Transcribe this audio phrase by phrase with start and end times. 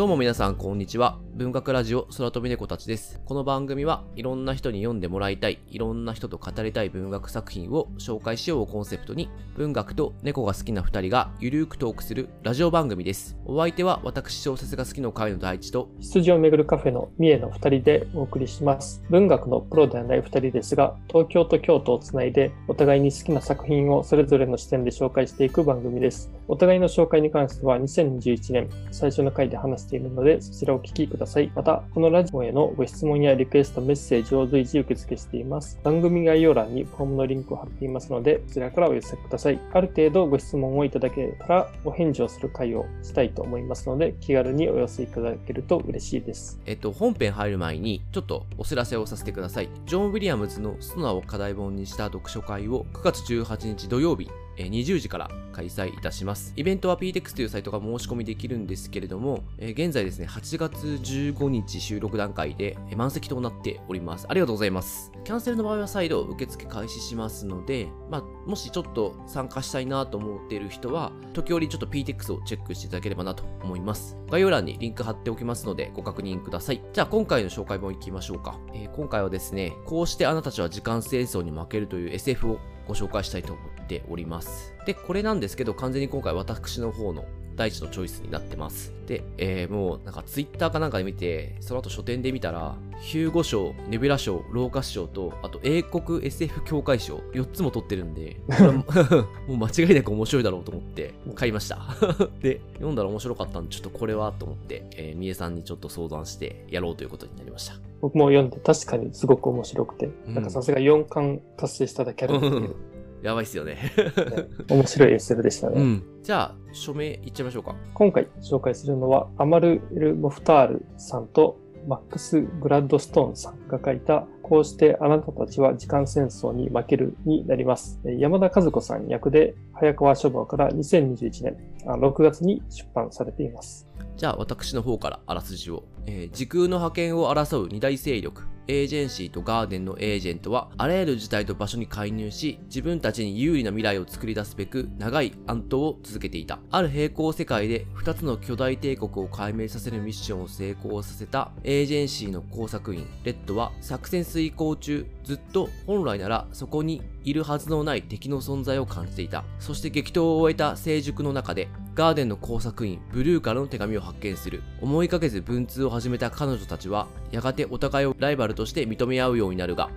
[0.00, 1.18] どうも皆さんこんにちは。
[1.40, 3.18] 文学ラジオ空飛び猫たちです。
[3.24, 13.38] この番組はいろんな人に読んでもらいたい、いろんな人と語りたい文学作品を紹介しようをコンセプトに、文学と猫が好きな二人がゆるーくトークするラジオ番組です。
[13.46, 19.02] お相手は私小説が好きの会の第一と、羊をめぐるカフェの三重の二人でお送りします。
[19.08, 26.30] 文学のプロではない二人ですが、東京と京都をつないで、お互いに好きな作品をそれぞれの視点で紹介していく番組です。
[26.48, 31.29] お互いの紹介に関しては2021年最初の回で話しているので、そちらをお聞きください。
[31.54, 35.78] また、このラジオへのご質問やリクエスト、メッセージを随時受付しています。
[35.82, 39.60] 番組概要欄にフォームのリンクを貼っていますので、こちらからお寄せください。
[39.72, 46.60] ある程度ご質問をいただけたら、お返事をする回をしたいと思いますので、気軽にお寄せいただけると嬉しいです。
[46.66, 49.68] えっと、本編入る前に、ちょっとお知らせをさせてください。
[49.86, 56.52] ジョン・ウィリアムズのストナを課題本にした読書会を9月18日土曜日、え20時から開催いたします。
[56.56, 64.26] イベントは PTEX というサイトが申し込みできるんですけれども、え現在ですね、8月15日収録段階で満席となっております。
[64.28, 65.12] ありがとうございます。
[65.24, 74.16] キャンセルの場合は再度受付開始しますので、まあ、もしちょっと参加したいなと思っている人は、時折ちょっと PTEX をチェックしていただければなと思います。
[74.30, 76.82] 概要欄にリンク貼っておきますので、ご確認ください。
[76.92, 78.58] じゃあ今回の紹介本いきましょうか。
[78.74, 82.58] えー、今回はですね、こうしてあなたたちは時間戦争に負けるという SF を
[82.90, 84.74] ご紹介したいと思っております。
[84.84, 87.24] で、これなんですけど、完全に今回私の方の
[87.60, 88.90] 第一のチョイスになってます。
[89.06, 98.40] で、えー、もうなんかツイッターかなんかで見て、その後書店で見たら、ヒューゴ賞、ネビュラ賞、ローカス賞と、あと英国 SF 協会賞、4つも取ってるんで、
[99.46, 101.80] もう間違いなく面白いだろうと思って買いました。
[102.40, 107.74] で、読んだら面白かったんで、ちょっとこれはと思って、えー、三重さんにちょっと相談してやろうということになりました。
[108.00, 112.74] 僕も読んで確かにすごく面白くて、うん、なんかさすが4巻達成しただけあるっていう。
[113.22, 113.78] やばいっすよね
[114.68, 115.80] 面白い SF でしたね。
[115.80, 117.76] うん、じゃあ、署名いっちゃいましょうか。
[117.94, 128.00] 今回紹介するのは、アマル・エル・モフタールさんとマックス・グラッドストーンさんが書いた、こうしてあなたたちは時間戦争に負けるになります。
[128.04, 133.86] 山田和子さん役で、早川書房から2021年6月に出版されています。
[134.16, 135.84] じゃあ、私の方からあらすじを。
[136.06, 146.60] えー、時空の覇権を争う二大勢力、エージェンシーとガーデンのエージェントは、あらゆる事態と場所に介入し、自分たちに有利な未来を作り出すべく、長い暗闘を続けていた。
[146.70, 159.44] ある平行世界で、二つの巨大帝国を解明させるミッションを成功させた、エージェンシーの工作員、レッドは、作戦遂行中、ずっと本来ならそこにいるはずのない敵の存在を感じていた。
[159.58, 164.62] そして激闘を終えた成熟の中で、ガーデンの工作員、ブルーからの手紙を発見する。
[164.80, 169.90] 思いかけず文通を始めた彼女たちは、やがてお互いをライバルとして認め合うようになるが、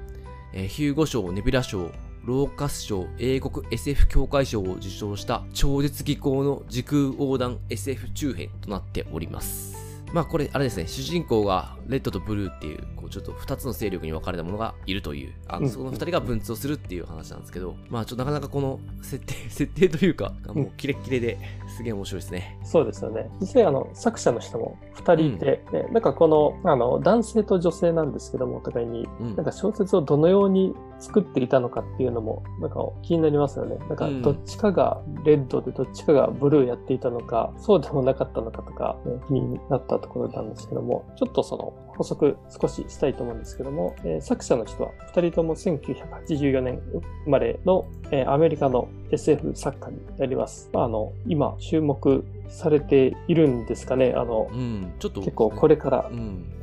[0.54, 1.92] えー、ヒューゴ賞、ネビュラ賞、
[2.26, 9.75] ローカス賞、英国 SF 協会賞を受賞した超絶技巧の時空横断 SF 中編となっております。
[10.14, 21.38] まあこれ、あれですね、主人公がレッドとブルーってい、うちょっと二つの勢力に分かれたものがいるという、あの、その二人が分通をするっていう話なんですけど、まあちょっとなかなかこの設定、 設定というか、もうキレッキレで、
[21.78, 22.59] すげえ面白いですね。
[22.63, 23.29] そうですよね。
[23.40, 33.75] 実際あの、作者の人も二人いて、うん、ね、なんかこの、あの、男性と女性なんですけども、お互いに、うん、なんか小説をどのように作っていたのかっていうのも、なんか気になりますよね。
[33.90, 46.81] なんかどっちかがレッドでどっちかがブルーやっていたのか、そうでもなかったのかとか、ね、気になったところなんですけども、ちょっとその補足少ししたいと思うんですけども、えー、作者の人は2人とも1984年
[47.25, 50.69] 生まれの、えー、アメリカの SF 作家になります。
[50.74, 54.14] まあ、あの今注目されているんですかね？
[54.16, 56.09] あの、うん、ちょっと、結構これから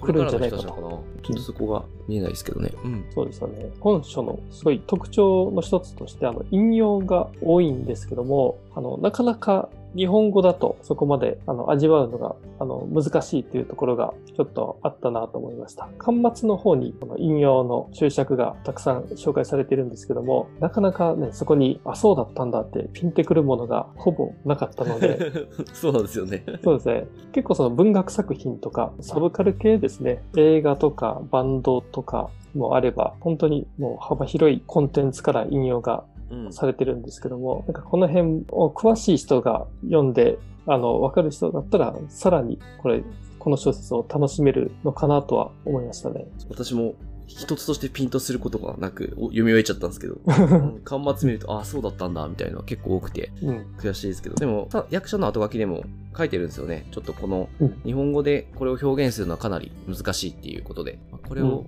[0.00, 0.62] 来るんじゃないかと。
[0.62, 1.02] ちょ
[1.32, 2.72] っとそこが見えないですけどね。
[2.84, 3.70] うん、そうですよね。
[3.80, 15.88] 本書のすごい特徴の一つとして、あの、引用が多いんですけども、あの、なかなか日本語だとそこまであの味わうのがあの難しいというところがちょっとあったなと思いました。
[15.98, 25.46] 端末の方にこの引用の注釈がたくさん紹介されているんですけども、なかなかね、そこに、あ、そうだったんだってピンてくるものがほぼなかったので。
[25.72, 26.44] そうなんですよね。
[26.62, 27.06] そうですね。
[27.32, 36.04] 結構その文学作品とかサブカル系ですね、映画とかバンドとかもあれば、本当にもう幅広いコンテンツから引用が
[36.50, 43.02] されてるんですけども、うん、なんかこの辺を詳しい人が読んで、あの、わかる人だったら、さらにこれ、
[43.38, 46.26] この小説を楽しめるのかなとは思いましたね。
[46.48, 46.94] 私も
[47.26, 50.18] 一つとしてピンとすることがなく読み終えちゃったんですけど、
[50.84, 53.32] 端末見ると、ああ、そうだったんだ、みたいな結構多くて、
[53.78, 55.84] 悔しいですけど、でも、役者の後書きでも
[56.16, 56.86] 書いてるんですよね。
[56.90, 57.48] ちょっとこの、
[57.84, 60.98] 日本語でこれを表現するのはかなり難しいっていうことで、
[61.28, 61.66] これを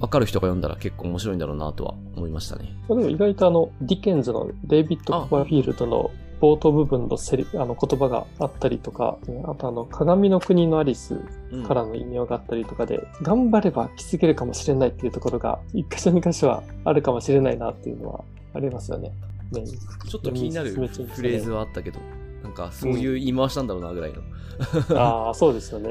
[0.00, 2.76] わかる人が読んだら結構面白いんだろうなとは思いましたね。
[2.88, 6.10] でも意外とあの、ディケンズのデイビッド・コバーフィールドの
[6.40, 11.20] 冒頭部分のセリあの言葉があったりとか、あとあの、鏡の国のアリス
[11.68, 18.24] からの異名があったりとかで、うん、頑張れば気づけるかもしれないっていうところが、一箇所二箇所はあるかもしれないなっていうのは
[18.54, 19.12] ありますよね。
[19.52, 19.64] ね
[20.08, 22.00] ちょっと気になるフレーズはあったけど、
[22.42, 24.20] なんかそういう言い回しなんだろうなぐらいの。
[24.90, 25.90] うん、ああ、そうですよね。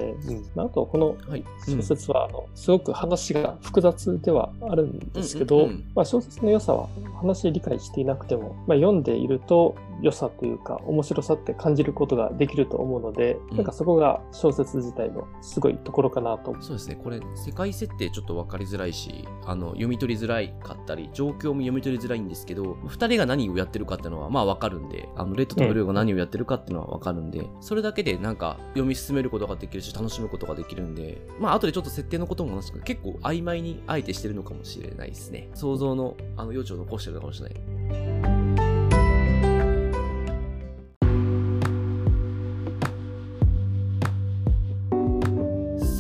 [0.55, 1.17] うん、あと、この
[1.65, 6.87] 小説は、あの、すごく話が複雑ではあるんですけど、まあ、小説の良さは
[7.19, 16.55] 話理解していなくても、まあ、読んでいると良さというか、面白さって感じることができると思うので、うん、なんかそこが小説自体のすごいところかなと。
[16.59, 16.95] そうですね。
[16.95, 35.49] これ、世界設定ちょっと分かりづらいし、あの、読み取りづらいかったり、状況も読み取りづらいんですけど、二人が何をやってるかっていうのは、まあ分かるんで、あの、レッドとブルーが何をやってるかっていうのは分かるんで、それだけでなんか読み進めることができるし、楽しむことができるんで、まあ後でちょっと設定のことも話すけど、結構曖昧にあえてしてるのかもしれないですね。
[35.53, 38.30] 想像のあの余地を残してるのかもしれない。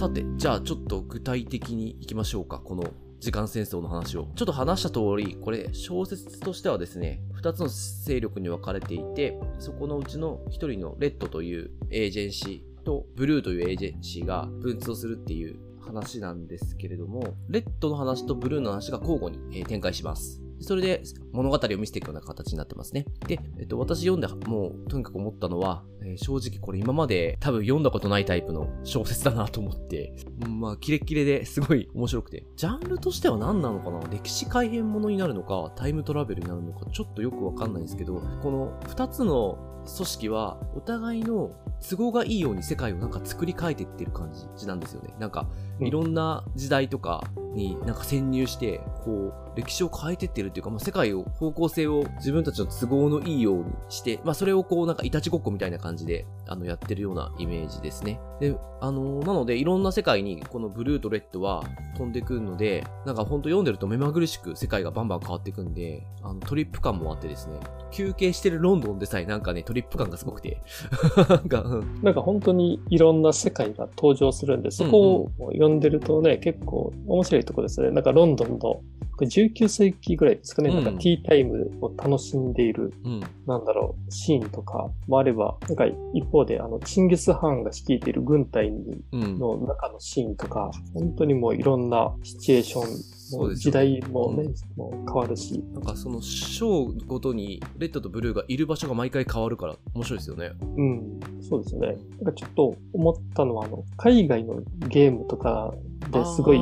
[0.01, 2.57] さて、じゃあちょっと具体的にいきましょうか。
[2.57, 2.85] この
[3.19, 4.29] 時間戦争の話を。
[4.35, 20.40] ちょっと話した通り、これ小説としてはですね、2つの勢力に分かれていて、そこのうちの1人のレッドというエージェンシーとブルーというエージェンシーが分通するっていう話なんですけれども、レッドの話とブルーの話が交互に展開します。
[20.61, 21.03] それで
[21.33, 23.05] 物語を見せていくような形になってますね。
[23.27, 30.15] で、えっと、私読んでもうとにかく思ったのは、えー、正直これ今まで多分読んだことないタイプの小説だなと思って、
[30.47, 32.45] まあ、キレッキレですごい面白くて。
[32.55, 33.99] ジャンルとしては何なのかな？
[34.09, 41.51] 歴史改変ものになるのか、タイムトラベルになるのか、ちょっとよくわかんないんですけど、この二つの組織はお互いの
[41.89, 45.13] 都合がいいように世界をなんか作り変えていってる感じなんですよね。
[45.19, 45.47] なんか、
[45.79, 47.23] いろんな時代とか
[47.55, 58.19] になんか潜入して、こう、歴史を変えてってるっていうか、まあ、世界を、方向性を自分たちの都合のいいようにして、まあ、それをこう、なんか、いたちごっこみたいな感じで、あの、やってるようなイメージですね。
[58.39, 61.63] で、あのー、なので、いろんな世界に、このブルーとレッドは
[61.97, 67.59] 飛んでくるので、なんかほんと読んでると目まぐるしく世界がバンバン変わっていくんで、あの、トリップ感もあってですね、
[67.91, 70.61] 休憩してるロンドンでさえなんかね、トリップ感がすごくて、
[71.29, 71.70] なんか、うん、
[72.01, 77.91] なんか本当にいろんな世界が登場するんで、そこを読んでるとね、結構面白いところですね。
[77.91, 78.81] なんかロンドンの
[79.25, 88.71] 19世紀ぐらいですかね、うん、なんかティータイムを楽しんでいる、うん、なんだろう、シーンとかもあれば、なんか一方で、あの、チンギス・ハンが率いている軍隊
[89.11, 95.63] の中のシーンとか、うん、本当にもういろんなシチュエーションそうです時代もね、もう変わるし。
[95.73, 100.51] なんかその章ごとに、レッドとブルーがいる場所が毎回変わるから面白いですよね。
[100.77, 101.97] うん、そうですよね。
[102.21, 105.73] なんかちょっと思ったのは、あの、海外のゲームとか
[106.11, 106.61] ですごい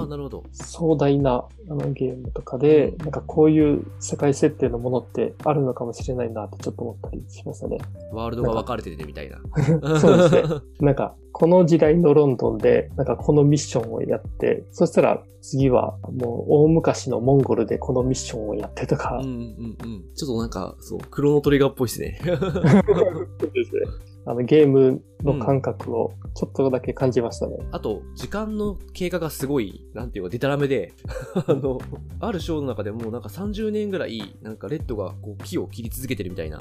[0.54, 7.78] 壮大なあのゲームとかで、なんかこういう世界設定のものってあるのかもしれないなってちょっと思ったりしましたね。
[8.12, 9.40] ワールドが分かれててみたいな。
[10.00, 10.44] そうですね。
[10.82, 19.20] なんか、この時代のロンドンで、なんかこのミッションをやって、そしたら次はもう大昔のモンゴルでこのミッションをやってとか。
[19.22, 20.04] うんうんうん。
[20.16, 22.20] ちょっとなんか、そう、クロノトリガーっぽいですね。
[22.26, 23.82] そうですね。
[24.26, 27.58] あのゲームの感覚をちょっとだけ感じましたね。
[27.60, 30.94] うん、あと、時間の経過がすごい、なんていうか、デタラメで、
[31.48, 31.80] あの、
[32.20, 36.60] あるショーの中でもうなんか30年ぐらい、なんかレッドがこう木を切り続けてるみたいな。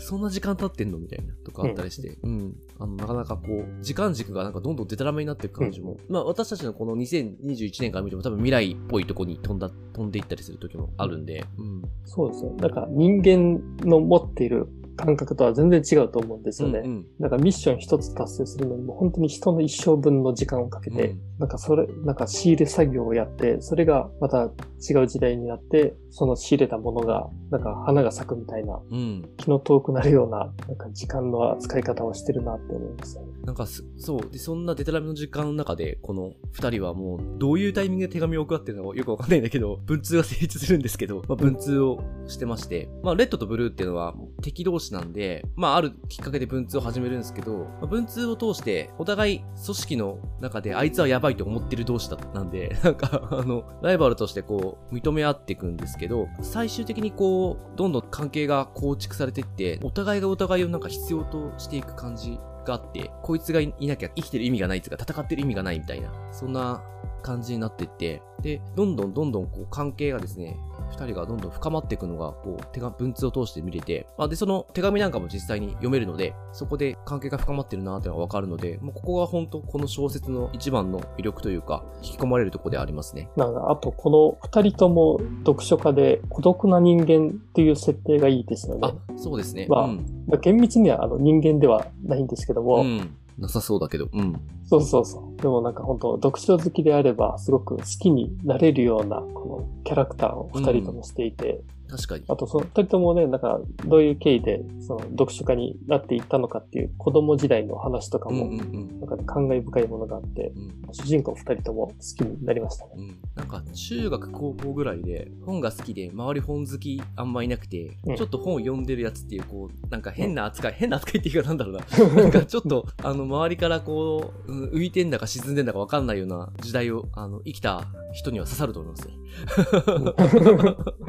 [0.00, 11.82] そんな時間経ってんのみたいなとかあったりして、うん、うん、あの、なかなかこう、時間軸がなんかどんどんデタラメになっていく感じも、うん、まあ私たちのこの2021年から見ても多分未来っぽいとこに飛んだ、飛んでいったりする時もあるんで、うん。
[12.04, 12.52] そうですね。
[12.58, 14.68] なんか人間の持っている
[14.98, 16.80] 感覚とは全然違うと思うんですよね。
[16.80, 24.50] うんうん、なんかミッション一つ達成するのにも本当に人の一生分の時間をかけて、うん、なんかそれ、なんか仕入れ作業をやって、それがまた
[24.90, 33.24] 違う時代になって、その仕入れたものが、なんか花が咲くみたいな、うん、気の遠くなるような、なんか時間の扱い方をしてるなって思いますね。
[33.44, 34.30] なんかそう。
[34.30, 66.82] で、そんなデタラメの時間の中で、この二人はもう、どういうタイミングで手紙を送ってるのかよくわかんないんだけど、文通が成立するんですけど、まあ、文通をしてまして、まあ、レッドとブルーっていうのは敵同士なんで、まあ、あるきっかけで文通を始めるんですけど、まあ、文通を通して、お互い組織の中であいつはやばいと思ってる同士だったんで、 なんか、あの、ライバルとしてこう、認め合っていくんですけど、最終的にこう、どんどん関係が構築されていって、お互いがお互いをなんか必要としていく感じがあって、こいつがいなきゃ生きてる意味がないというか、戦ってる意味がないみたいな、そんな
[67.22, 70.56] 感じになっていって、で、どんどんどんどんこう関係がですね、
[70.90, 83.28] 二人がどんどん深まっていくのが、こう、手が、文通を通して見れて、まあ、で、その手紙なんかも実際に読めるので、そこで関係が深まってるなっていうのがわかるので、もうここが本当この小説の一番の魅力というか、引き込まれるところでありますね。
[83.36, 88.80] なんか、あと、この二人とも読書家で孤独な人間っていう設定がいいですよね。
[88.82, 89.66] あ、そうですね。
[89.68, 90.06] まあ、うん。
[90.40, 94.08] 厳密にはあの人間ではないんですけども、うんなさそうだけど。
[94.12, 94.40] うん。
[94.64, 95.40] そうそうそう。
[95.40, 102.24] でもなんか本当読書好きであれば、すごく好きになれるような、このキャラクターを二人ともしていて、確かに。
[102.28, 112.90] あと、その二人ともね、なんか、どういう経緯で、その、読書家になっていったのかっていう子供時代の話とかも、なんか、ね、感慨深いものがあって、うん、主人公二人とも好きになりましたね。
[112.96, 113.18] うん。
[113.34, 121.80] なんか、中学、高校ぐらいで、本が好きで、周り本好きあんまいなくて、うん、ちょっと本を読んでるやつっていう、こう、なんか変な扱い、 変な扱いっていうかなんだろうな。
[122.22, 129.14] なんか、ちょっと、あの、周りからこう、浮いてんだか沈んでんだかわかんないような時代を、あの、生きた人には刺さると思いますね。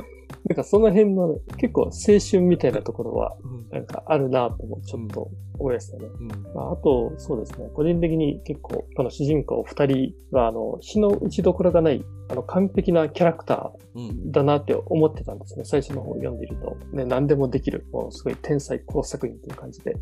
[0.48, 3.36] なんかその辺の、ね、結構青春みたいなところは、
[3.72, 5.30] なんかあるなともちょっと
[5.60, 6.06] 思いましたね。
[6.20, 15.66] うん、まあ、あと、そうですね、個人的に結構、この主人公二人は、あの、死の打ちどころがない、あの、完璧なキャラクターだなって思ってたんですね。
[15.66, 16.78] 最初の方読んでいると。
[16.96, 19.96] ね、何でもできる、もうすごい天才工作品という感じで。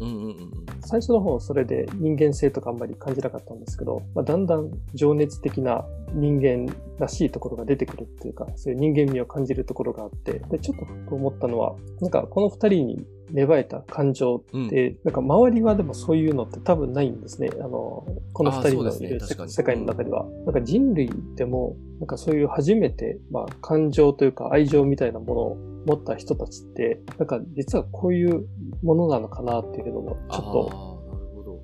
[0.81, 17.49] 最初の方、それで人間性とかあんまり感じなかったんですけど、まあ、だんだん情熱的な人間らしいところが出てくるっていうか、そういう人間味を感じるところがあって、で、ちょっとふと思ったのは、なんかこの二人に芽生えた感情って、うん、なんか周りはでもそういうのって多分ないんですね。
[17.59, 20.23] あの、この二人のいる、ね、世界の中では。
[20.23, 28.47] うん、なんか人類でも、なんかそういう初めて、まあ感情というか愛情みたいなものを持った人たちって、なんか実はこういう
[28.83, 30.96] ものなのかなっていうのも、ちょっと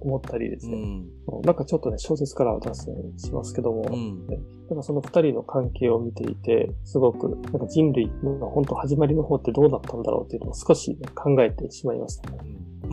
[0.03, 0.75] 思ったりですね。
[0.75, 4.37] うん、なんかちょっとね、小説からは脱線しますけども、うん、ね、
[4.69, 12.37] なんかその二人の関係を見ていて、すごく、なんか人類の本当始まりの方ってどうだったんだろうっていうのを少し、考えてしまいましたね。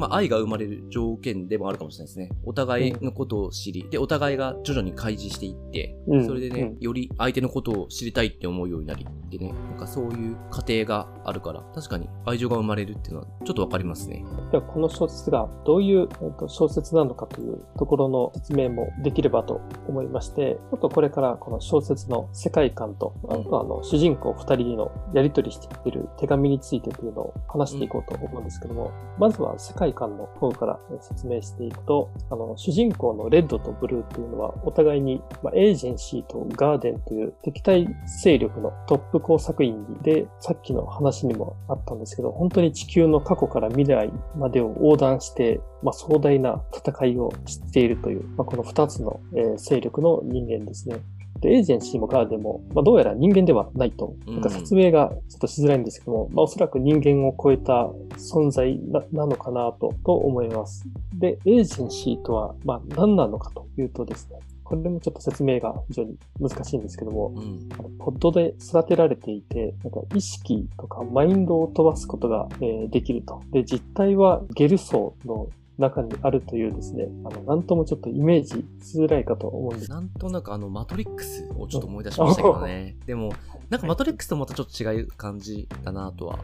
[0.01, 2.31] まあ、愛が生まれる条件でもあるかもしれないですね。
[2.47, 14.25] お互いのことを知り、うん、で、お互いが徐々に開示していって、うん、それでね、うん、より相手のことを知りたいって思うようになり、でね、なんかそういう過程があるから、確かに愛情が生まれるっていうのはちょっとわかりますね。
[14.51, 37.89] では、この小説がどういう、えっと、小説なのかというところの説明もできればと思いまして、ちょっとこれからこの小説の世界観と、あとはあの、主人公二人のやりとりしている手紙についてというのを話していこうと思うんですけども、まずは世界観の方から説明していくと、あの、主人公のレッドとブルーっていうのは、お互いに、まあ、エージェンシーとガーデンという敵対
[38.23, 50.97] 勢力のトップ工作員で、さっきの話にもあったんですけど、本当に地球の過去から未来までを横断して、まあ、壮大な戦いを知っているという、まあ、この二つの、えー、勢力の人間ですね。
[51.41, 54.15] で、エージェンシーもガーデンも、まあ、どうやら人間ではないと。
[54.27, 60.85] なんか説明がちょっとしづらいんですけども、うん、まあ、おそらく人間を超えた存在ななのかなと、と思います。
[61.15, 64.39] で、エージェンシーとは、まあ、何なのかというとですね、
[64.71, 67.69] これもちょっと説明が非常に難しいんですけども、うん、
[67.99, 73.43] ポッドで育てられていて、なんか意識とかマインドを飛ばすことが、えー、できると。
[73.51, 75.49] で、実態はゲル層の
[75.81, 79.91] 中にあるというですね、あの、なんともちょっとイメージしづらいかと思うんです。
[79.91, 82.97] なんとなくあの、マトリックスをちょっと思い出しましたけどね。
[83.07, 83.33] でも、
[83.71, 86.39] なんかマトリックスとまたちょっと違う感じだなとは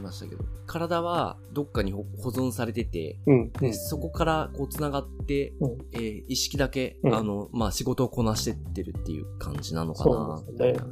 [0.00, 10.38] ましたけど、体はどっかに保存されてて、うん、でそこからこう繋がって、うん、えー、意識だけ、うん、あの、まあ、仕事をこなしてってるっていう感じなのかな。
[10.38, 10.86] そうですね。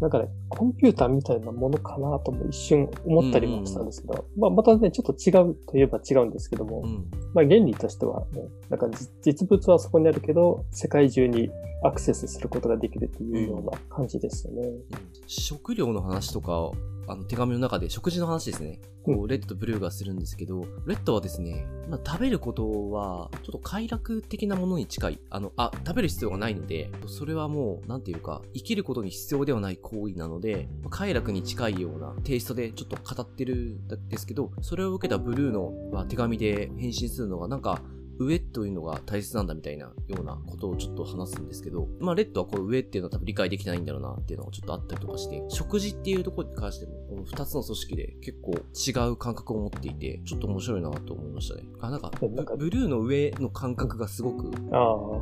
[0.00, 8.88] なんかね、コンピューターみたいなものかなとも一瞬思ったりもしたんですけど、まあまたね、ちょっと違うといえば違うんですけども、うん、まあ原理としてはね、なんか
[9.22, 11.50] 実物はそこにあるけど、世界中に
[11.84, 14.62] アクセスすることができるというような感じですよね。
[14.66, 14.82] うん、
[15.26, 16.70] 食料の話とか
[17.06, 18.80] あの手紙の中で食事の話ですね。
[19.02, 25.20] こう、レッドとブルーがするんですけど、レッドはですね、まあ、食べることは、ちょっと快楽的なものに近い。
[25.30, 37.82] あの、あ、食べる必要がないので、それはもう、なんていうか、生きることに必要ではない行為なので、快楽に近いようなテイストでちょっと語ってるんですけど、それを受けたブルーの、まあ、手紙で返信するのが、なんか、
[38.18, 51.64] 上というのが大切なんだみたいなようなことをちょっと話すんですけど、まあ、レッドはこの上っていうのは多分理解できないんだろうなっていうのがちょっとあったりとかして、食事っていうところに関しても、この二つの組織で結構違う感覚を持っていて、ちょっと面白いなと思いましたね。
[51.80, 52.10] あ、なんか、
[52.56, 54.50] ブルーの上の感覚がすごく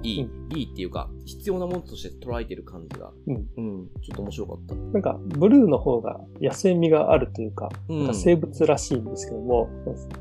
[0.02, 4.74] いい、いいっていうか、必要なものとして捉えてる感じが、うん、うん、ちょっと面白かった。
[4.74, 9.68] なんか、ブルーの方が野生味があるというか、なんか生物らしいんですけども、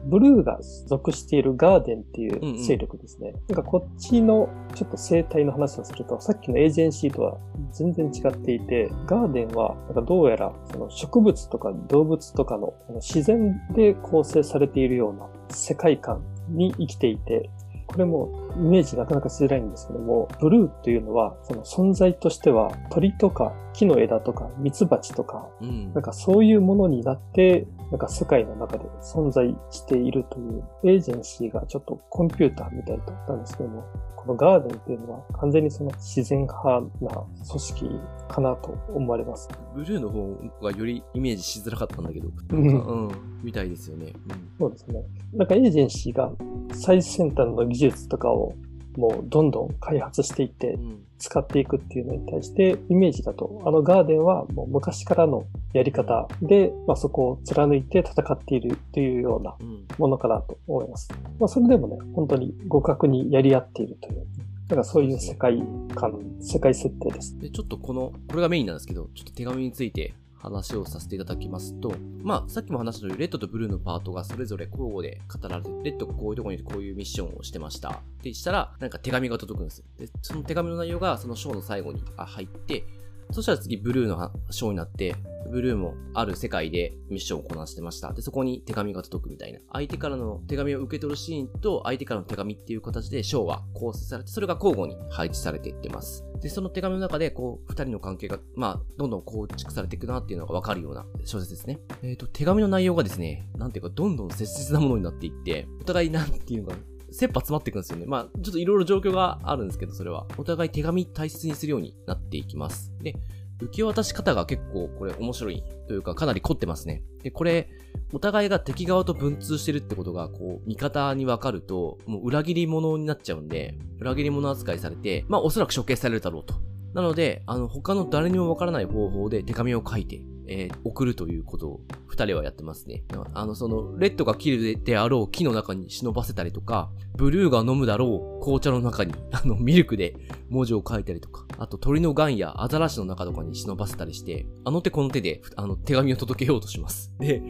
[0.05, 3.33] ブルーが属しているガーデンっていう勢力ですね。
[3.47, 7.37] なんかこっちのちょっと生態の話をすると、さっきのエージェンシーとは
[7.71, 17.49] 全然違っていて、ガーデンはなんかどうやらその植物とか動物とかの自然で構成されているような世界観に生きていて、
[17.87, 33.83] これもイメージなかなかしづらいんですけども、ブルーというのは、その存在としては鳥とか木の枝とかミツバチとか、うん、なんかそういうものになって、なんか世界の中で存在しているというエージェンシーがちょっとコンピューターみたいだったんですけども、
[34.15, 37.89] このガーデンっていうのは完全にその自然派な組織
[38.27, 39.49] かなと思われます。
[39.73, 45.01] ブルーの方がよりイメージしづらかったんだけど、うん、うん、みたいですよね、うん、そうですね。
[45.33, 46.31] なんかエージェンシーが
[46.73, 48.53] 最先端の技術とかを
[48.97, 50.77] もうどんどん開発していって
[51.19, 59.55] 使っていくっていうのに対してイメージだと、あのガーデンはもう昔からのやり方で、まあ、そこを貫いて戦っているというような
[59.97, 61.09] ものかなと思います。
[61.39, 64.27] まあ、それでもね、本当に互角にやり合っているという、
[64.69, 65.61] なんかそういう世界
[65.93, 67.37] 観、世界設定です。
[67.39, 71.93] で、ちょっとこの、これがメインなんですけど、ちょっと手紙について話をさせていただきますと、
[72.23, 77.89] まあ、さっきも話した通り、レッドとブルーのパートがそれぞれ交互で語られて、レッドがこういうとこにこういうミッションをしてました。
[77.89, 79.85] ってしたら、なんか手紙が届くんですよ。
[79.97, 82.85] で、その手紙の内容がその章の最後に入って、
[83.31, 85.15] そしたら次ブルーの章になって、
[85.51, 88.13] ブルーもある世界でミッションをこなしてました。
[88.13, 89.59] で、そこに手紙が届くみたいな。
[89.71, 96.23] 相手からの手紙を受け取るシーンと相手からの手紙っていう形で章は構成されて、それが交互に配置されていってます。
[96.41, 101.79] で、その手紙の中で、こう、二人の関係が、まあ、どんどん構築されていくなっていうのがわかるような小説ですね。
[102.01, 106.77] えっ、ー、と、手紙の内容がですね、なんていうか、どんどん切実なものになっていって、お互いなんていうのか、
[107.11, 108.05] 切羽詰まっていくんですよね。
[108.05, 110.25] まあ、ちょっといろいろ状況があるんですけど、それは。
[110.37, 112.93] お互い手紙大切にするようになっていきます。
[113.01, 113.15] で、
[113.61, 117.03] 受け渡し方が結構これ面白いというかかなり凝ってますね。
[117.23, 117.69] で、これ、
[118.13, 126.55] お互いが敵側と文通してるってことが、こう、味方に分かると、もう裏切り者になっちゃうんで、裏切り者扱いされて、まあおそらく処刑されるだろうと。
[126.93, 133.03] なので、あの、他の誰にも分からない方法で手紙を書いて、えー、送るということを二人はやってますね。
[133.33, 140.15] あの、その、レッドが切るであろう木の中に忍ばせたりとか、ブルーが飲むだろう紅茶の中に、 あの、ミルクで
[140.49, 147.13] 文字を書いたりとか、あと鳥の癌やアザラシの中とかに忍ばせたりして、あの手この手で、あの、手紙を届けようとします。
[147.19, 147.41] で、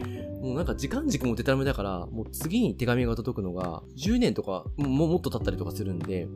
[0.42, 6.28] もうなんか時間軸もデタラメだから、もう次に手紙が届くのが、10年とか、ももっと経ったりとかするんで、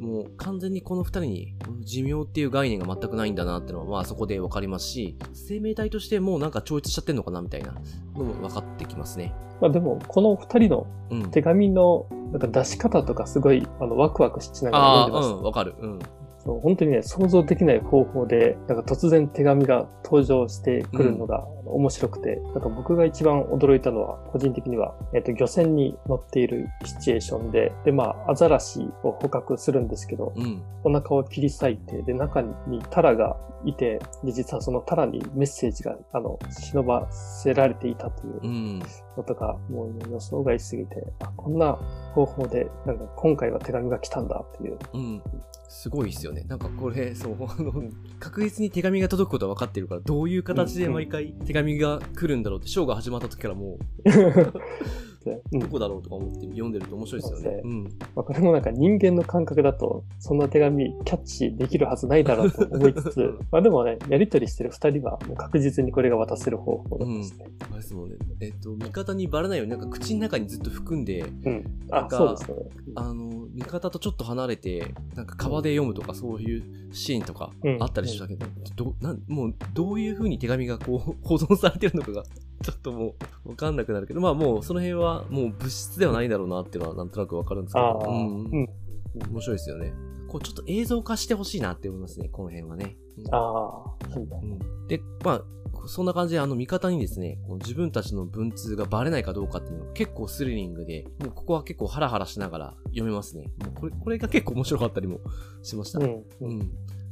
[0.00, 7.74] もう完全にこの二人に寿命っていう概念が全くないんだなってのは、まあそこでわかりますし、生命体としてもうなんか超越しちゃってんのかなみたいな
[8.14, 9.34] のも分かってきますね。
[9.60, 10.86] まあでも、この二人の
[11.30, 15.28] 手紙のなんか出し方とかすごい、あのワクワクしながら読んでます。
[15.28, 15.74] うん、わかる。
[15.78, 15.98] うん。
[16.50, 38.82] そう本当にね、想像できない方法で、なんか突然手紙が登場してくるのが面白くて、うん、なんか僕が一番驚いたのは、個人的には、えっ、ー、と、漁船に乗っているシチュエーションで、で、まあ、アザラシを捕獲するんですけど、うん、お腹を切り裂いて、で、中にタラがいて、で、実はそのタラにメッセージが、あの、忍ばせられていたという
[39.16, 41.74] のとか、うん、もう予想外すぎて、あ、こんな
[42.12, 45.22] 方法で、なんか今回は手紙が来たんだっていう、うん、
[45.70, 46.44] すごいっすよね。
[46.48, 47.72] なんかこれ、そう、 あの、
[48.18, 54.10] 確実に手紙が届くことは分かってるから、どういう形で毎回手紙が来るんだろうって、ショーが始まった時からもう、
[55.24, 57.60] どこだろうとか思って読んでると面白いですよね。
[57.62, 57.84] うん。
[58.14, 67.46] まあ、これもなんか人間の感覚だと、そんな手紙キャッチできるはずないだろうと 思いつつ、まあでもね、やりとりしてる二人はもう確実にこれが渡せる方法ですね。
[67.70, 67.76] うん。
[67.76, 68.16] ですもんね。
[68.40, 71.64] えっ、と、味方にバレないようになんか口の中にずっと含んで、うん。
[71.90, 72.56] あ、そうですね。
[72.94, 82.24] あの、味方とちょっと離れて、なんか川で読むとかそういうシーンとかあったりしたけど、うん、どなんもうどういう風に手紙がこう 保存されてるのかが
[82.62, 83.14] ちょっとも
[83.46, 88.68] うわかんなくなるけど、まあもうその辺はもう物質ではないだろうなっていうのはなんとなくわかるんですけど、うん、うん、
[89.30, 89.92] 面白いですよね。
[90.28, 92.96] こうちょっと映像化してほしいなって思いますね、この辺はね。
[93.32, 94.36] ああ、そうだ。
[94.36, 103.50] うん、で、まあ、そんな感じであの味方にですね、この自分たちの文通がバレないかどうかっていうのが結構スリリングで、もうここは結構ハラハラしながら読めますね。
[103.64, 105.20] もうこれ、これが結構面白かったりも
[105.62, 105.98] しました。
[105.98, 106.70] うん、うん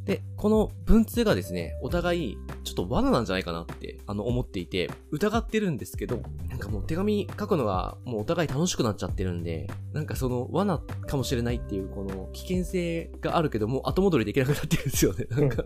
[0.09, 15.65] で、この文通がですね、お互い、ちょっと罠なんじゃないかなって、あの、思っていて、疑ってるんですけど、なんかもう手紙書くのが、もうお互い楽しくなっちゃってるんで、なんかその、罠っかもしれないっていう、この、危険性があるけども、後戻りできなくなってるんですよね、なんか。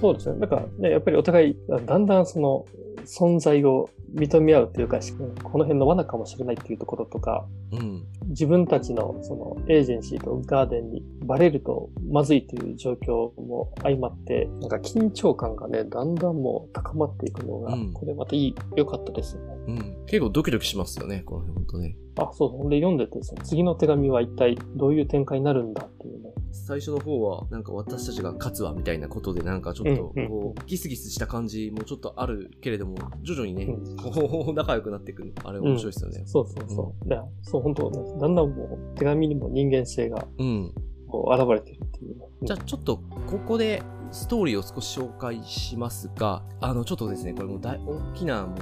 [0.00, 0.38] そうですね。
[0.38, 2.66] なんかね、やっぱりお互い、だんだんその、
[3.04, 4.98] 存在を認め合うというか、
[5.42, 19.54] この辺の罠かもしれないっていうところとか、うん、自分たちのそのエージェンシーとガーデンにバレるとまずいという状況も相まって、なんか緊張感がね、だんだんもう高まっていくのが、うん、これまたいい、良かったですよね。
[19.68, 20.06] うん。
[20.06, 21.96] 結構ドキドキしますよね、この辺本当ね。
[22.18, 22.70] あ、そうそう。
[22.70, 26.32] で、読んでて、その次の手紙は一体どういう展開になるんだっていうね。
[26.52, 36.22] 最初の方は、なんか私たちが勝つわみたいなことで、なんかちょっと、こう、ギスギスした感じもちょっとあるけれども、徐々にね、こう、 仲良くなっていくあれ面白いですよね。
[36.26, 37.08] そうそうそう。
[37.08, 40.72] いや、そう、本当だんだんもう、手紙にも人間性が、うん。
[41.08, 48.54] こう、現れてるっていう、じゃあ、ちょっと、ここで、ストーリーを少し紹介しますが、あの、ちょっとですね、これも大、大きな、も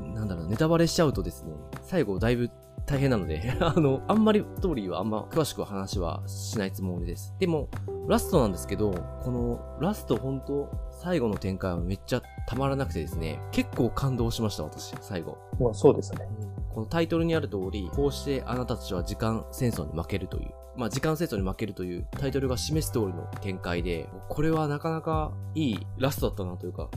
[0.00, 1.52] う、なんだろう、ネタバレしちゃうとですね、
[1.82, 2.50] 最後だいぶ
[2.86, 7.34] 大変なので あの、あんまりストーリーはあんま詳しく話はしないつもりです。
[7.38, 7.68] でも、
[8.08, 8.92] ラストなんですけど、
[9.22, 15.38] このラスト本当最後の展開はめっちゃたまらなくてですね、結構感動しました、私、最後。
[15.60, 16.28] まあそうですね。
[16.74, 26.88] このタイトルにある通り、こうしてあなたたちは時間戦争に負けるという、まあ時間戦争に負けるというタイトルが示す通りの展開で、これはなかなかいいラストだったなというか、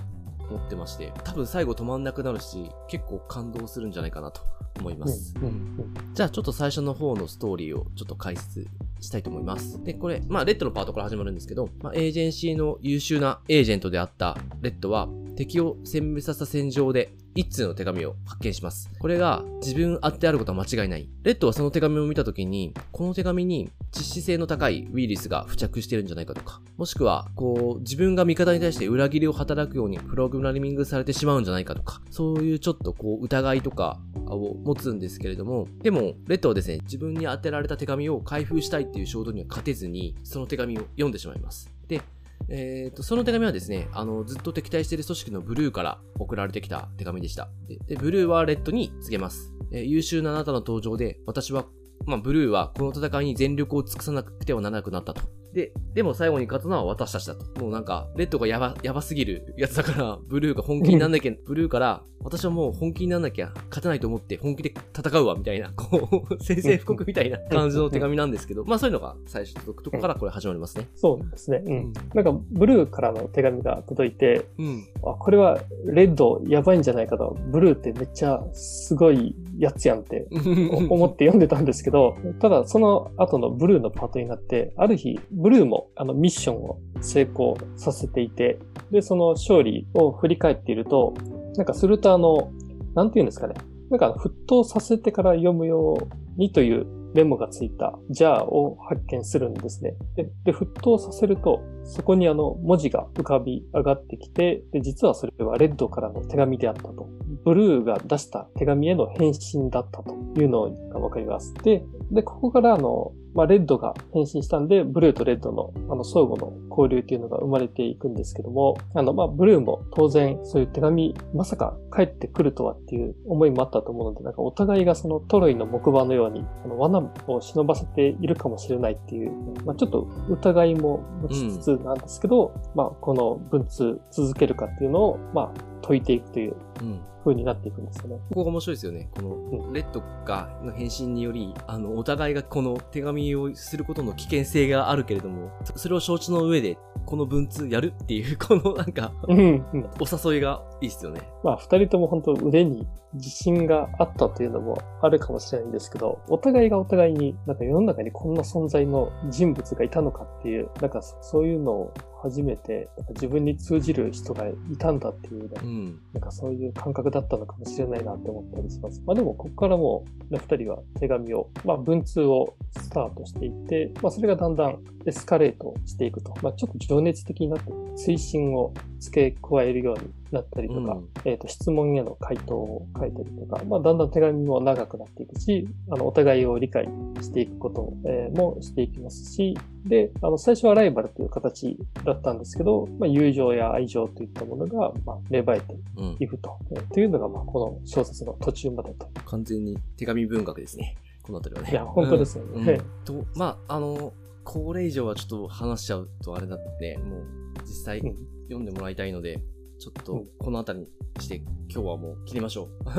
[0.49, 4.41] 思ってまして、多分最後止まんなくなるし、結構感動するんじゃないかなと
[4.79, 5.33] 思います。
[5.37, 8.67] うんうんうん、じゃあちょっと最初の方のストーリーをちょっと解説
[9.01, 9.83] したいと思います。
[9.83, 18.89] で、これ、まあ、レッドのパートから始まるんですけど、まあ、エージェンシーの優秀なエージェントであったレッドは、敵を殲滅させた戦場で一通の手紙を発見します。
[18.97, 21.09] これが自分あってあることは間違いない。
[21.23, 41.69] レッドはその手紙を見た時に、この手紙に致死性の高いウイルスが付着してるんじゃないかとか、もしくは、こう、自分が味方に対して裏切りを働くようにプログラミングされてしまうんじゃないかとか、そういうちょっとこう、疑いとかを持つんですけれども、でも、レッドはですね、自分に当てられた手紙を開封したいっていう衝動には勝てずに、その手紙を読んでしまいます。
[41.87, 42.01] で、
[42.49, 47.49] えっ、ー、と、その手紙はですね、あの、ずっと敵対している組織のブルーから送られてきた手紙でした。
[47.67, 49.51] で、でブルーはレッドに告げます。
[49.71, 51.65] えー、優秀なあなたの登場で、私は、
[52.05, 55.21] まあ、ブルーはこの戦いに全力を尽くさなくてはならなくなったと。
[55.55, 57.61] で、でも最後に勝つのは私たちだと。
[57.61, 70.89] もうなんか、レッドがやば、やばすぎるやつだから、 ブルーが本気になんなきゃ、ブルーから、私はもう本気になんなきゃ勝てないと思って本気で戦うわ、みたいな、こう、 宣戦布告みたいな感じの手紙なんですけど、まあそういうのが最初届くとこからこれ始まりますね。
[70.93, 71.63] そうですね。
[71.65, 71.93] うん。
[72.13, 74.83] なんか、ブルーからの手紙が届いて、うん。
[75.05, 80.27] あ、これはレッドやばいんじゃないかと、ブルーってめっちゃすごいやつやんって
[80.89, 88.59] 思って読んでたんですけど、ただその後のブルーのパートになって、ある日、ブルーもあのミッションを成功させていて、
[88.91, 91.13] で、その勝利を振り返っていると、
[91.55, 92.51] なんかするとあの、
[92.95, 93.55] なんて言うんですかね。
[93.89, 99.95] なんか沸騰させてから読むようにというメモがついたジャーを発見するんですね。
[100.15, 107.07] で、で沸騰させると、そこにあの文字が浮かび上がってきて、で、実はそれはレッドからの手紙であったと。
[107.45, 111.53] ブルーが出した手紙への返信だったというのがわかります。
[111.63, 129.33] で、で、ここからあの、まあ、レッドが変身したんで、ブルーとレッドの、あの、相互の交流っていうのが生まれていくんですけども、あの、まあ、ブルーも当然、そういう手紙、まさか帰ってくるとはっていう思いもあったと思うので、なんかお互いがそのトロイの木馬のように、あの、罠を忍ばせているかもしれないっていう、
[129.65, 138.17] まあ、ちょっと疑いも持ちつつなんですけど、まあ、この文通続けるかっていうのを、まあ、解いていくという、うん風になっていくんですよね。
[138.29, 139.09] ここが面白いですよね。
[139.15, 149.41] この、レッドが、の返信により、あの、お互いがこの手紙をすることの危険性があるけれども、それを承知の上で、この文通やるっていう、 このなんか、うんう
[149.77, 151.21] ん、お誘いがいいっすよね。
[151.43, 161.93] まあ、二人とも本当腕に自信があったというのもあるかもしれないんですけど、お互いがお互いに、なんか世の中にこんな存在の人物がいたのかっていう、なんかそういうのを
[162.25, 168.99] 初めて自分に通じる人がいたんだっていうね、うん、なんかそういう感覚だったのかもしれないなって思ったりします。
[169.05, 186.87] まあでもここからもう、ね、二人は手紙を、まあ文通をスタートしていって、まあそれがだんだんエスカレートしていくと、まあちょっと情熱的になって、推進を付け加えるようになったりとか、うん、えっ、ー、と、質問への回答を書いたりとか、まあ、だんだん手紙も長くなっていくし、あの、お互いを理解
[187.21, 195.75] していくことえもしていきますし、で、あの、最初はライバルという形だったんですけど、まあ、友情や愛情といったものが、まあ、芽生えて
[196.19, 199.07] いくと、うん、えー、というのが、まあ、この小説の途中までと。
[199.25, 200.97] 完全に手紙文学ですね。
[201.23, 201.71] このあたりはね。
[201.71, 202.73] いや、本当ですよね。
[202.73, 204.13] うんと、まあ、あの、
[204.45, 207.23] これ以上はちょっと話しちゃうとあれだって、もう
[207.65, 207.99] 実際
[208.47, 209.41] 読んでもらいたいので、
[209.79, 211.35] ちょっとこの辺りにして
[211.69, 212.91] 今日はもう切りましょう。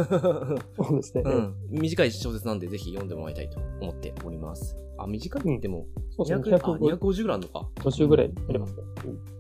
[0.85, 1.23] そうですね。
[1.25, 1.55] うん。
[1.71, 4.77] 短い小説なんでぜひ読んでもらいたいと思っております。
[4.99, 7.69] あ、短いっても、そうそう250ぐらいあるのか。
[7.77, 8.83] 途中ぐらいありますね。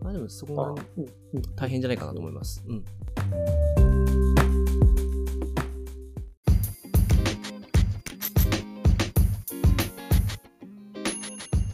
[0.02, 0.08] うん。
[0.08, 0.74] あ、でもそこが
[1.56, 2.64] 大変じゃないかなと思います。
[2.66, 3.85] うん。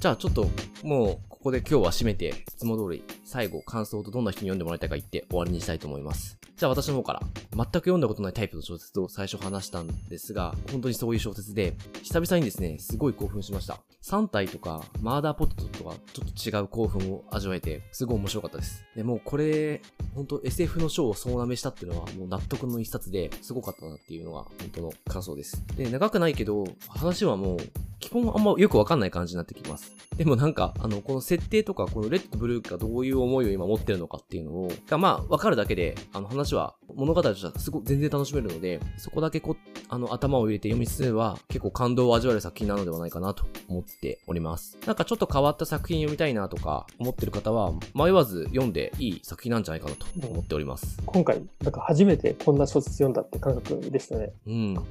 [0.02, 0.50] じゃあちょっと、
[0.82, 6.40] もう、ここで今日は締めて、いつも通り、最後、感想とどんな人に読んでもらいたいか言って終わりにしたいと思います。
[6.62, 7.20] じゃあ私の方から、
[7.56, 13.80] 全く読んだことないタイプの小説を最初話したんですが、本当にそういう小説で、久々にですね、すごい興奮しました。
[14.04, 18.84] 3体とか、マーダーポットとはちょっと違う興奮を味わえて、すごい面白かったです。
[18.94, 19.82] で、もうこれ、
[20.14, 25.64] 本当 SF の章を総なめしたっていうのは、もう納得の一冊ですごかったなっていうのが、本当の感想です。
[25.74, 27.58] で、長くないけど、話はもう、
[28.02, 29.92] 基本あんまよくわかんない感じになってきます。
[30.16, 39.56] でもなんか、あの、この設定とか、このレッドブルーがどういう思いを今持ってるのかっていうのを、が、まあ、わかるだけで、あの話は、物語としてはすごく全然楽しめるので、そこだけこ
[39.88, 44.78] あの、頭を入れて読み進めば、結構感動を味わえる作品なのではないかなと思っております。
[44.86, 50.98] なんかちょっと変わった作品読みたいなとか思ってる方は、迷わず読んでいい作品なんじゃないかなと思っております。
[51.04, 54.32] 今回、なんか初めてこんな小説読んだって感覚でしたね。
[54.46, 54.74] うん。
[54.74, 54.84] なん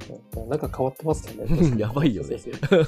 [0.59, 1.77] か変わってますよね。
[1.79, 2.37] やばいよね。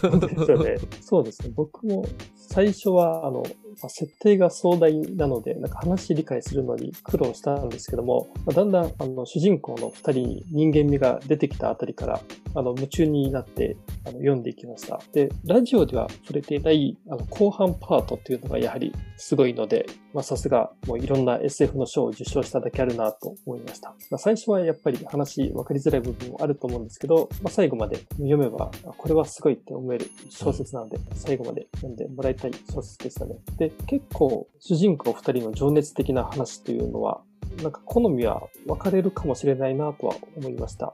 [0.02, 0.78] 本当ですよね。
[1.02, 1.52] そうですね。
[1.56, 2.06] 僕も
[2.36, 3.44] 最初は、あの、
[3.82, 12.22] まあ、設定が壮大なので、なんか話理解するのに苦労したんですけども、まあ、だんだんあの主人公の二人に人間味が出てきたあたりから、
[12.56, 15.00] あの夢中になってあの読んでいきました。
[15.14, 23.90] で、ラジオでは触れていないあの後半パートっていうのがやはりすごいので、まあさすがもういろんな SF の賞を受賞しただけあるなと思いました。
[24.10, 33.36] まあ、最初はやっぱり話分かりづらい部分もあると思うんですけど、まあ、最後まで読めば、これはすごいって思える小説なので、最後まで読んでもらいたい小説でしたね。
[33.58, 37.22] で、で結構主人公二人の情熱的な話というのは、
[37.62, 40.94] なんか好みは分かれるかもしれないなとは思いました。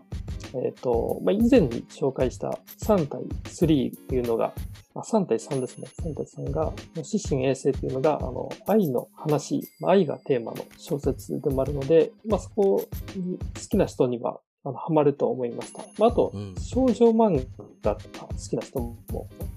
[0.53, 4.53] えっ、ー、と、まあ、以前に紹介した3対3っていうのが、
[4.95, 5.87] あ3対3ですね。
[6.01, 12.83] 3対3が、死神衛星っていうのが、あの、愛の話、愛がテーマの小説でもあるので、まあ、そこ
[13.15, 15.83] に好きな人にはあの、ハマると思いました。
[15.97, 17.45] まあ、あと、うん、少女漫
[17.81, 18.97] 画とか好きな人も、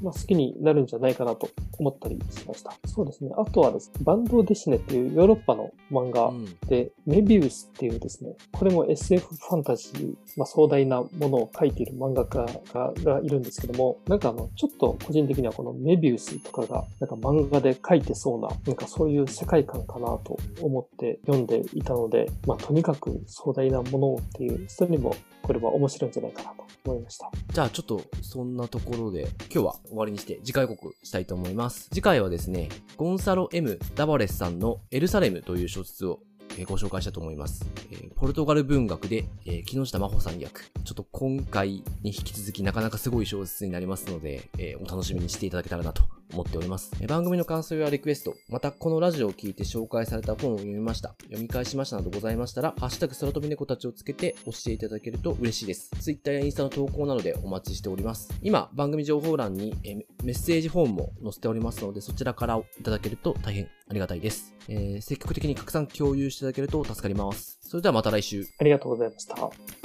[0.01, 2.73] まあ、好きになるんじゃないかなと思ったりしました。
[2.87, 3.33] そうですね。
[3.37, 6.33] あとはですね、バンドデシネっていうヨーロッパの漫画
[6.69, 27.31] で、うん、メビウスっていうですね、これも SF ファンタジー、まあ、壮大なものを描いている漫画家ががいるんですけども、なんかあの、ちょっと個人的にはこのメビウスとかが、なんか漫画で描いてそうな、なんかそういう世界観かなと思って読んでいたので、まあ、とにかく壮大なものっていう、にもこれは面白いんじゃないかなと思いました。
[27.53, 31.89] じゃあちょっとそんなところで今日は終わりにして次回告したいと思います。
[31.93, 36.21] 次回はですね、ゴンサロ M・ ダバレスさんのエルサレムという小説を
[36.67, 37.65] ご紹介したと思います。
[37.91, 40.71] え、ポルトガル文学で、え、木下真帆さん役。
[40.85, 46.91] ちょっと今回に引き続きなかなかすごい小説になりますので、え、お楽しみにしていただけたらなと思っております。
[47.07, 55.91] 番組の感想やリクエスト、またこのラジオを聞いて紹介された本を読みました、読み返しましたなどございましたら、ハッシュタグ空飛び猫たちをつけて教えていただけると嬉しいです。
[56.01, 58.33] Twitter やインスタの投稿などでお待ちしております。
[58.43, 64.55] 今、番組情報欄にえメッセージフォームも載せておりますので、そちらからいただけると大変ありがたいです。
[64.69, 67.59] えー、積極的に拡散共有していただけると助かります。
[67.61, 68.47] それではまた来週。
[68.59, 69.82] ありがとうございました。